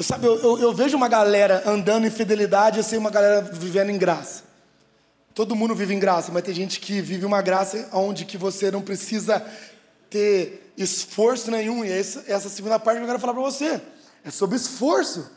[0.01, 3.43] Eu, sabe, eu, eu, eu, vejo uma galera andando em fidelidade e sei uma galera
[3.43, 4.45] vivendo em graça.
[5.35, 8.71] Todo mundo vive em graça, mas tem gente que vive uma graça onde que você
[8.71, 9.47] não precisa
[10.09, 11.85] ter esforço nenhum.
[11.85, 13.79] E essa, essa segunda parte que eu quero falar para você.
[14.25, 15.31] É sobre esforço.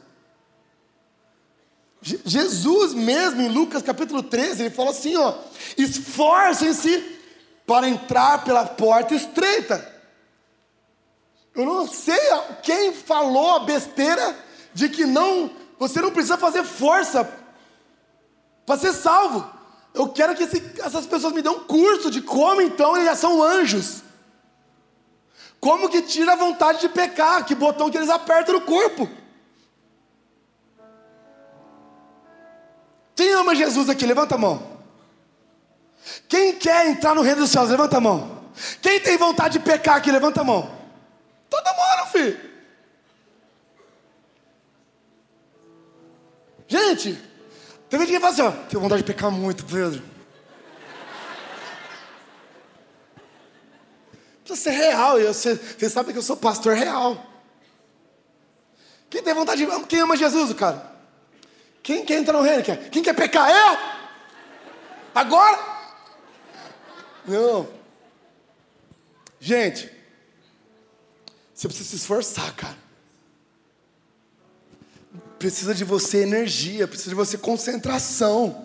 [2.01, 5.39] Jesus mesmo, em Lucas capítulo 13, ele fala assim: ó,
[5.77, 7.19] esforcem-se
[7.67, 9.93] para entrar pela porta estreita.
[11.53, 12.21] Eu não sei
[12.63, 17.29] quem falou a besteira de que não, você não precisa fazer força
[18.65, 19.47] para ser salvo.
[19.93, 23.15] Eu quero que esse, essas pessoas me dêem um curso de como então eles já
[23.15, 24.01] são anjos.
[25.59, 29.09] Como que tira a vontade de pecar, que botão que eles apertam no corpo.
[33.15, 34.05] Quem ama Jesus aqui?
[34.05, 34.73] Levanta a mão.
[36.27, 37.69] Quem quer entrar no reino dos céus?
[37.69, 38.43] Levanta a mão.
[38.81, 40.11] Quem tem vontade de pecar aqui?
[40.11, 40.69] Levanta a mão.
[41.49, 42.52] Todo mundo, filho.
[46.73, 47.15] Gente,
[47.87, 50.01] tem gente que fala assim, ó, tenho vontade de pecar muito, Pedro.
[54.43, 57.23] Precisa ser real, e você sabe que eu sou pastor real.
[59.07, 59.85] Quem tem vontade de.
[59.85, 60.91] Quem ama Jesus, cara?
[61.83, 62.63] Quem quer entrar no reino?
[62.63, 63.51] Quem quer pecar?
[63.51, 63.77] Eu?
[65.13, 65.59] Agora?
[67.27, 67.69] Não.
[69.39, 69.91] Gente,
[71.53, 72.82] você precisa se esforçar, cara.
[75.43, 78.63] Precisa de você energia, precisa de você concentração.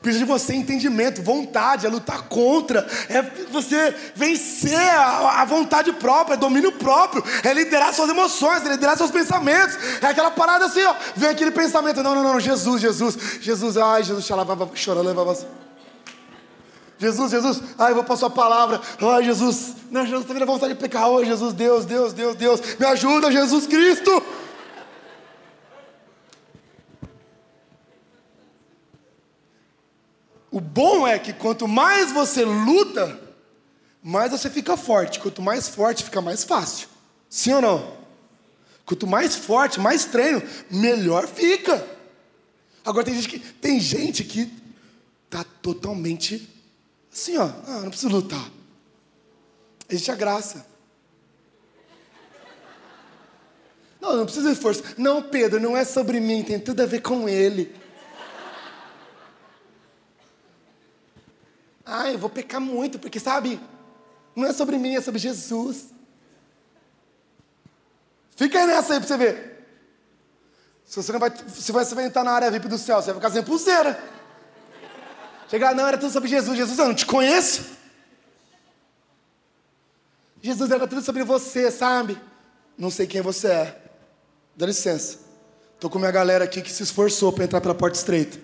[0.00, 6.34] Precisa de você entendimento, vontade, é lutar contra, é você vencer a, a, vontade própria,
[6.34, 9.76] é domínio próprio, é liderar suas emoções, é liderar seus pensamentos.
[10.00, 14.04] É aquela parada assim, ó, vem aquele pensamento, não, não, não, Jesus, Jesus, Jesus, ai,
[14.04, 15.36] Jesus, xalava, chorando, levava.
[16.98, 20.72] Jesus, Jesus, ai, vou para a sua palavra, ai, Jesus, não, Jesus, está a vontade
[20.72, 24.22] de pecar, ai, Jesus, Deus, Deus, Deus, Deus, me ajuda, Jesus Cristo.
[30.54, 33.20] O bom é que quanto mais você luta,
[34.00, 35.18] mais você fica forte.
[35.18, 36.86] Quanto mais forte, fica mais fácil.
[37.28, 37.96] Sim ou não?
[38.86, 40.40] Quanto mais forte, mais treino,
[40.70, 41.84] melhor fica.
[42.84, 44.48] Agora tem gente que tem gente que
[45.28, 46.48] tá totalmente
[47.12, 48.48] assim, ó, ah, não preciso lutar.
[49.88, 50.64] Existe a graça.
[54.00, 54.84] Não, não precisa de força.
[54.96, 57.74] Não, Pedro, não é sobre mim, tem tudo a ver com ele.
[61.84, 63.60] Ah, eu vou pecar muito, porque sabe,
[64.34, 65.92] não é sobre mim, é sobre Jesus.
[68.36, 69.66] Fica nessa aí pra você ver.
[70.84, 73.20] Se você não vai, se você vai entrar na área VIP do céu, você vai
[73.20, 73.98] ficar sem pulseira.
[75.48, 76.56] Chegar, não, era tudo sobre Jesus.
[76.56, 77.74] Jesus, eu não te conheço.
[80.42, 82.20] Jesus era tudo sobre você, sabe?
[82.76, 83.82] Não sei quem você é.
[84.56, 85.18] Dá licença.
[85.80, 88.38] Tô com minha galera aqui que se esforçou para entrar pela porta estreita.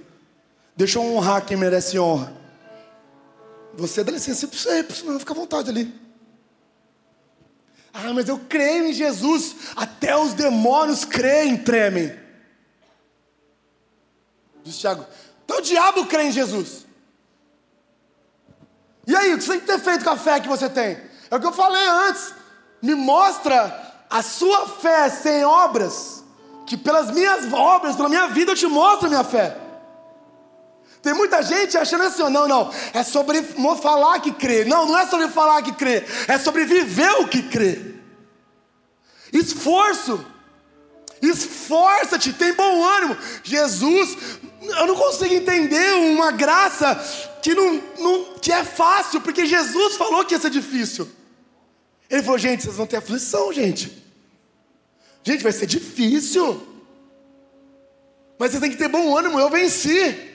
[0.76, 2.39] Deixa eu honrar quem merece honra.
[3.74, 6.00] Você dá licença para você, não fica à vontade ali.
[7.92, 9.54] Ah, mas eu creio em Jesus.
[9.76, 12.18] Até os demônios creem, tremem.
[14.62, 15.04] Diz Tiago.
[15.44, 16.86] Então o diabo crê em Jesus.
[19.06, 21.00] E aí, o que você tem que ter feito com a fé que você tem?
[21.30, 22.32] É o que eu falei antes.
[22.80, 26.22] Me mostra a sua fé sem obras.
[26.66, 29.56] Que pelas minhas obras, pela minha vida, eu te mostro a minha fé.
[31.02, 33.42] Tem muita gente achando assim, não, não, é sobre
[33.80, 34.64] falar que crê.
[34.64, 37.94] Não, não é sobre falar que crê, é sobre viver o que crê.
[39.32, 40.24] Esforço,
[41.22, 43.16] esforça-te, tem bom ânimo.
[43.42, 44.16] Jesus,
[44.60, 46.94] eu não consigo entender uma graça
[47.42, 51.08] que, não, não, que é fácil, porque Jesus falou que ia ser difícil.
[52.10, 54.04] Ele falou, gente, vocês vão ter aflição, gente.
[55.22, 56.66] Gente, vai ser difícil.
[58.38, 60.29] Mas vocês têm que ter bom ânimo, eu venci.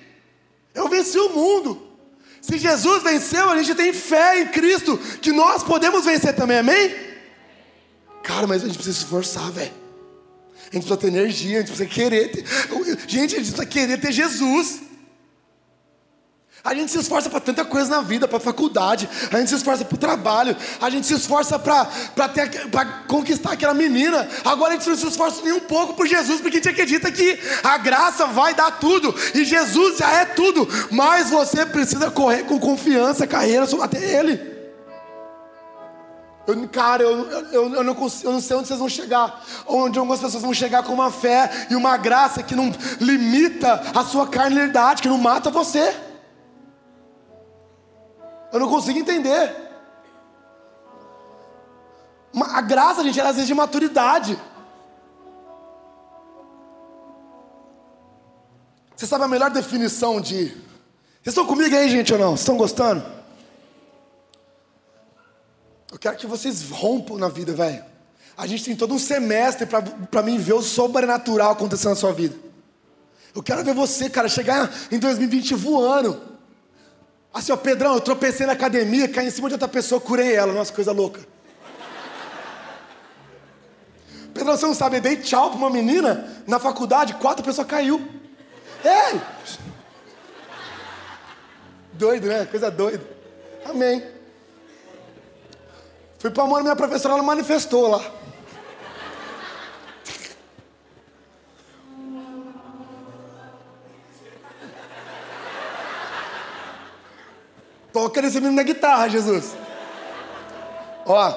[0.76, 1.82] Eu venci o mundo.
[2.42, 6.94] Se Jesus venceu, a gente tem fé em Cristo que nós podemos vencer também, amém?
[8.22, 9.74] Cara, mas a gente precisa se esforçar, velho.
[10.60, 12.46] A gente precisa ter energia, a gente precisa querer ter...
[13.08, 14.82] Gente, a gente precisa querer ter Jesus.
[16.66, 19.86] A gente se esforça para tanta coisa na vida, para faculdade, a gente se esforça
[19.86, 21.86] para o trabalho, a gente se esforça para
[23.08, 24.28] conquistar aquela menina.
[24.44, 27.12] Agora a gente não se esforça nem um pouco por Jesus, porque a gente acredita
[27.12, 32.46] que a graça vai dar tudo e Jesus já é tudo, mas você precisa correr
[32.46, 34.56] com confiança, carreira até Ele.
[36.48, 39.44] Eu, cara, eu, eu, eu, não consigo, eu não sei onde vocês vão chegar.
[39.68, 44.04] Onde algumas pessoas vão chegar com uma fé e uma graça que não limita a
[44.04, 45.94] sua carnalidade, que não mata você.
[48.56, 49.54] Eu não consigo entender.
[52.34, 54.40] A graça, gente, ela exige maturidade.
[58.96, 60.46] Você sabe a melhor definição de.
[60.46, 60.56] Vocês
[61.26, 62.30] estão comigo aí, gente, ou não?
[62.30, 63.06] Vocês estão gostando?
[65.92, 67.84] Eu quero que vocês rompam na vida, velho.
[68.38, 72.38] A gente tem todo um semestre para mim ver o sobrenatural acontecendo na sua vida.
[73.36, 76.35] Eu quero ver você, cara, chegar em 2020 voando.
[77.36, 80.54] Assim, ó, Pedrão, eu tropecei na academia, caí em cima de outra pessoa, curei ela.
[80.54, 81.20] Nossa, coisa louca.
[84.34, 88.02] Pedrão, você não sabe, eu dei tchau pra uma menina na faculdade, quatro pessoas caiu.
[88.86, 89.20] Ei!
[91.92, 92.46] Doido, né?
[92.46, 93.04] Coisa doida.
[93.66, 94.02] Amém.
[96.18, 98.02] Fui pra da minha professora, ela manifestou lá.
[107.96, 109.56] Toca nesse menino na guitarra, Jesus.
[111.06, 111.32] Ó,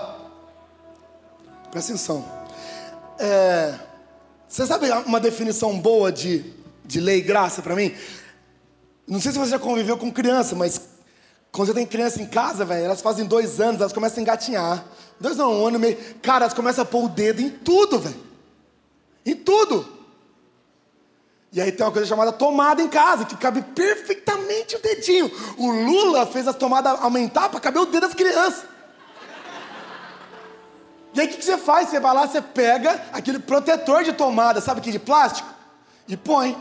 [1.71, 2.25] presta atenção.
[3.17, 3.79] É,
[4.49, 6.53] você sabe uma definição boa de,
[6.85, 7.95] de lei e graça para mim?
[9.07, 10.81] Não sei se você já conviveu com criança, mas
[11.53, 14.85] quando você tem criança em casa, velho, elas fazem dois anos, elas começam a engatinhar.
[15.21, 15.99] Dois não, um ano e meio.
[16.21, 18.21] Cara, elas começam a pôr o dedo em tudo, velho.
[19.25, 19.98] Em tudo.
[21.53, 25.31] E aí tem uma coisa chamada tomada em casa, que cabe perfeitamente o dedinho.
[25.57, 28.65] O Lula fez a tomada aumentar para caber o dedo das crianças.
[31.15, 31.89] E aí o que, você faz?
[31.89, 35.59] Você vai lá, você pega aquele protetor de tomada, sabe que de plástico?
[36.09, 36.57] e põe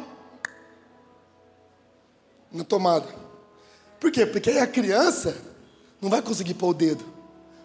[2.52, 3.08] na tomada.
[4.00, 4.26] Por quê?
[4.26, 5.38] Porque aí a criança
[6.02, 7.04] não vai conseguir pôr o dedo.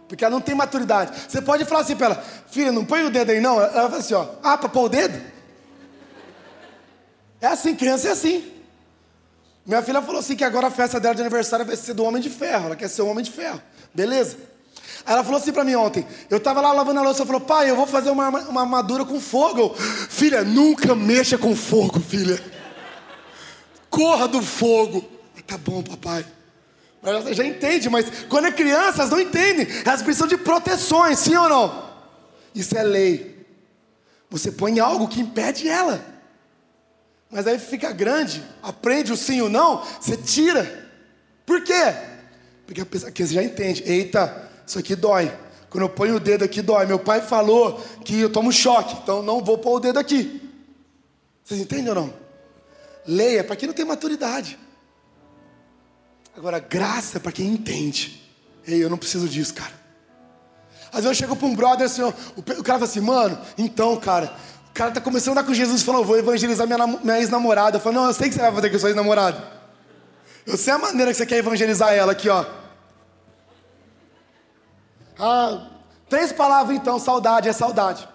[0.07, 1.29] Porque ela não tem maturidade.
[1.29, 3.61] Você pode falar assim para ela, filha, não põe o dedo aí não.
[3.61, 5.21] Ela fala assim, ó, ah, para pôr o dedo?
[7.43, 8.53] É assim, criança é assim.
[9.67, 12.23] Minha filha falou assim que agora a festa dela de aniversário vai ser do Homem
[12.23, 12.67] de Ferro.
[12.67, 13.61] Ela quer ser o Homem de Ferro.
[13.93, 14.37] Beleza?
[15.05, 16.07] Aí ela falou assim para mim ontem.
[16.31, 17.21] Eu estava lá lavando a louça.
[17.21, 19.75] Ela falou, pai, eu vou fazer uma, uma armadura com fogo.
[19.75, 22.41] filha, nunca mexa com fogo, filha.
[23.91, 25.05] Corra do fogo.
[25.45, 26.25] Tá bom, papai.
[27.03, 29.67] Você já entende, mas quando é criança, elas não entendem.
[29.85, 31.91] Elas precisam de proteções, sim ou não?
[32.55, 33.45] Isso é lei.
[34.31, 36.13] Você põe algo que impede ela.
[37.33, 40.91] Mas aí fica grande, aprende o sim ou não, você tira.
[41.47, 41.95] Por quê?
[42.67, 43.83] Porque a pessoa que você já entende.
[43.87, 45.33] Eita, isso aqui dói.
[45.71, 46.85] Quando eu ponho o dedo aqui, dói.
[46.85, 50.47] Meu pai falou que eu tomo choque, então não vou pôr o dedo aqui.
[51.43, 52.15] Vocês entendem ou não?
[53.07, 54.59] Leia para quem não tem maturidade.
[56.37, 58.23] Agora, graça é para quem entende.
[58.67, 59.73] Ei, eu não preciso disso, cara.
[60.93, 64.37] Às vezes eu chego para um brother assim, o cara fala assim, mano, então, cara,
[64.73, 67.77] o cara tá começando a andar com Jesus e falou, vou evangelizar minha, minha ex-namorada.
[67.77, 69.45] Eu falo, não, eu sei que você vai fazer com sua ex-namorada.
[70.47, 72.43] Eu sei a maneira que você quer evangelizar ela aqui, ó.
[75.21, 75.67] Ah,
[76.09, 78.09] três palavras então, saudade, é saudade.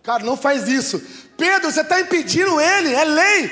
[0.00, 1.02] Cara, não faz isso.
[1.36, 3.50] Pedro, você está impedindo ele, é lei.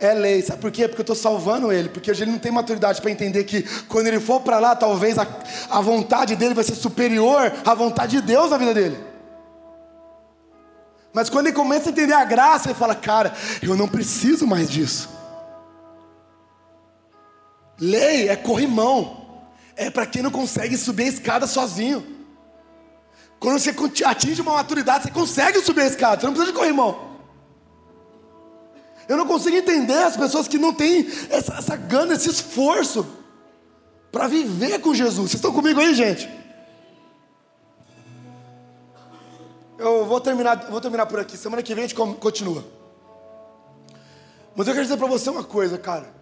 [0.00, 0.88] É lei, sabe por quê?
[0.88, 4.06] Porque eu estou salvando ele, porque hoje ele não tem maturidade para entender que quando
[4.06, 5.26] ele for para lá, talvez a,
[5.68, 9.09] a vontade dele vai ser superior à vontade de Deus na vida dele.
[11.12, 14.70] Mas quando ele começa a entender a graça, ele fala: Cara, eu não preciso mais
[14.70, 15.08] disso.
[17.78, 19.26] Lei é corrimão,
[19.74, 22.18] é para quem não consegue subir a escada sozinho.
[23.38, 27.10] Quando você atinge uma maturidade, você consegue subir a escada, você não precisa de corrimão.
[29.08, 33.04] Eu não consigo entender as pessoas que não têm essa, essa gana, esse esforço
[34.12, 35.30] para viver com Jesus.
[35.30, 36.28] Vocês estão comigo aí, gente?
[40.10, 41.36] Vou terminar, vou terminar por aqui.
[41.36, 42.64] Semana que vem a gente continua.
[44.56, 46.12] Mas eu quero dizer para você uma coisa, cara.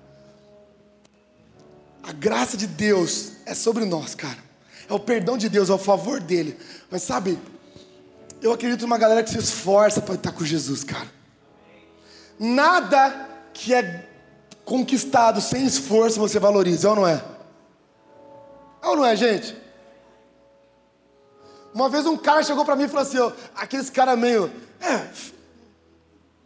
[2.02, 4.36] A graça de Deus é sobre nós, cara.
[4.90, 6.58] É o perdão de Deus, é o favor dele.
[6.90, 7.38] Mas sabe,
[8.42, 11.08] eu acredito numa galera que se esforça para estar com Jesus, cara.
[12.38, 14.06] Nada que é
[14.66, 17.24] conquistado sem esforço você valoriza, é ou não é?
[18.82, 19.56] É ou não é, gente?
[21.74, 24.50] Uma vez um cara chegou para mim e falou assim: ó, aqueles cara meio.
[24.80, 25.08] É,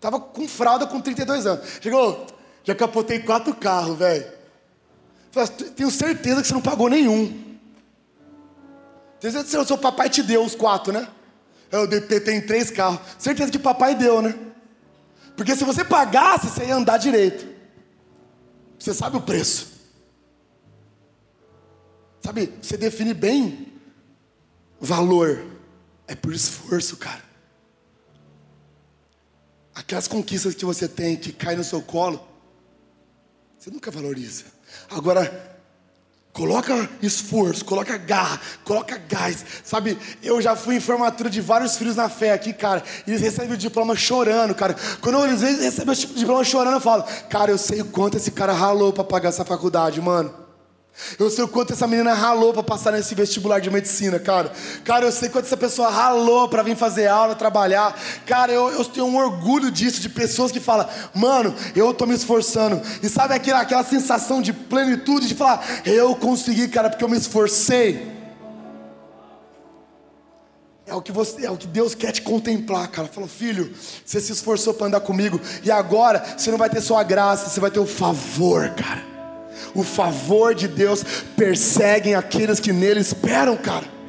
[0.00, 1.66] tava com fralda com 32 anos.
[1.80, 2.26] Chegou,
[2.64, 4.26] já capotei quatro carros, velho.
[5.74, 7.56] Tenho certeza que você não pagou nenhum.
[9.20, 11.08] Tenho certeza que seu papai te deu os quatro, né?
[11.70, 13.00] Eu tenho três carros.
[13.18, 14.38] Certeza que papai deu, né?
[15.36, 17.46] Porque se você pagasse, você ia andar direito.
[18.78, 19.72] Você sabe o preço.
[22.20, 23.71] Sabe, você define bem
[24.82, 25.46] valor.
[26.08, 27.22] É por esforço, cara.
[29.74, 32.20] Aquelas conquistas que você tem que caem no seu colo,
[33.58, 34.44] você nunca valoriza.
[34.90, 35.52] Agora,
[36.32, 39.44] Coloca esforço, coloca garra, coloca gás.
[39.62, 42.82] Sabe, eu já fui em formatura de vários filhos na fé aqui, cara.
[43.06, 44.74] E eles recebem o diploma chorando, cara.
[45.02, 48.54] Quando eles recebem o diploma chorando, eu falo, cara, eu sei o quanto esse cara
[48.54, 50.41] ralou para pagar essa faculdade, mano.
[51.18, 54.52] Eu sei o quanto essa menina ralou para passar nesse vestibular de medicina, cara.
[54.84, 57.98] Cara, eu sei quanto essa pessoa ralou para vir fazer aula, trabalhar.
[58.26, 62.14] Cara, eu, eu tenho um orgulho disso, de pessoas que falam, mano, eu tô me
[62.14, 62.80] esforçando.
[63.02, 67.16] E sabe aquela, aquela sensação de plenitude, de falar, eu consegui, cara, porque eu me
[67.16, 68.12] esforcei.
[70.86, 73.08] É o que, você, é o que Deus quer te contemplar, cara.
[73.08, 73.74] Falou, filho,
[74.04, 77.48] você se esforçou para andar comigo, e agora você não vai ter só a graça,
[77.48, 79.11] você vai ter o favor, cara.
[79.74, 81.04] O favor de Deus
[81.36, 84.02] persegue aqueles que nele esperam, cara.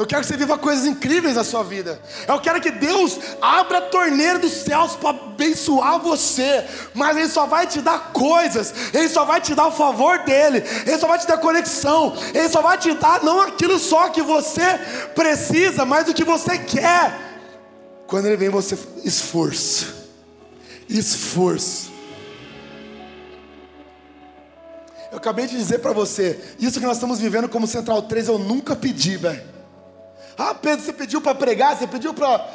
[0.00, 2.00] Eu quero que você viva coisas incríveis na sua vida.
[2.26, 6.64] Eu quero que Deus abra a torneira dos céus para abençoar você.
[6.94, 8.72] Mas Ele só vai te dar coisas.
[8.94, 10.64] Ele só vai te dar o favor dele.
[10.86, 12.16] Ele só vai te dar conexão.
[12.32, 14.62] Ele só vai te dar não aquilo só que você
[15.14, 17.20] precisa, mas o que você quer.
[18.06, 19.94] Quando Ele vem, você esforço.
[20.88, 21.89] Esforço.
[25.10, 28.38] Eu acabei de dizer para você, isso que nós estamos vivendo como Central 3 eu
[28.38, 29.42] nunca pedi, velho.
[30.38, 32.48] Ah, Pedro, você pediu para pregar, você pediu para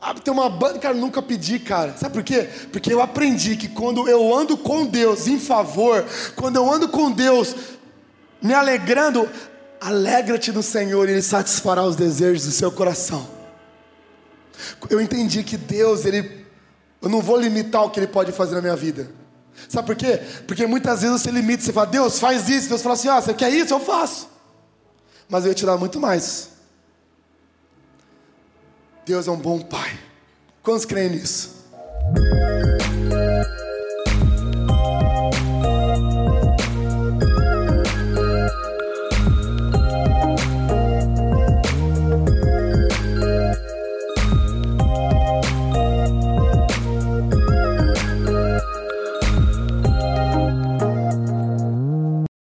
[0.00, 1.94] ah, ter uma banda, cara, eu nunca pedi, cara.
[1.96, 2.48] Sabe por quê?
[2.72, 7.10] Porque eu aprendi que quando eu ando com Deus em favor, quando eu ando com
[7.10, 7.54] Deus
[8.42, 9.28] me alegrando,
[9.80, 13.28] alegra-te no Senhor e Ele satisfará os desejos do seu coração.
[14.90, 16.46] Eu entendi que Deus, Ele
[17.00, 19.21] Eu não vou limitar o que Ele pode fazer na minha vida.
[19.68, 20.20] Sabe por quê?
[20.46, 22.68] Porque muitas vezes você limita, você fala, Deus, faz isso.
[22.68, 23.72] Deus fala assim, ah, você quer isso?
[23.72, 24.28] Eu faço.
[25.28, 26.50] Mas eu ia te dar muito mais.
[29.04, 29.98] Deus é um bom Pai.
[30.62, 31.62] Quantos creem nisso?